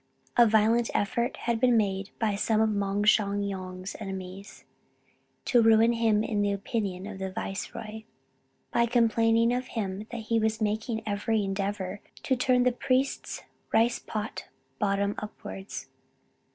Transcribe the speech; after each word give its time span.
A 0.35 0.47
violent 0.47 0.89
effort 0.95 1.37
and 1.45 1.61
been 1.61 1.77
made 1.77 2.09
by 2.17 2.33
some 2.33 2.59
of 2.59 2.71
Moung 2.71 3.03
Shwa 3.05 3.37
gnong's 3.37 3.95
enemies, 3.99 4.63
to 5.45 5.61
ruin 5.61 5.93
him 5.93 6.23
in 6.23 6.41
the 6.41 6.51
opinion 6.53 7.05
of 7.05 7.19
the 7.19 7.29
viceroy, 7.29 8.01
by 8.73 8.87
complaining 8.87 9.53
of 9.53 9.67
him 9.67 10.07
that 10.09 10.21
he 10.21 10.39
was 10.39 10.59
making 10.59 11.03
every 11.05 11.43
endeavor 11.43 12.01
"to 12.23 12.35
turn 12.35 12.63
the 12.63 12.71
priests' 12.71 13.43
rice 13.71 13.99
pot 13.99 14.47
bottom 14.79 15.13
upwards." 15.19 15.87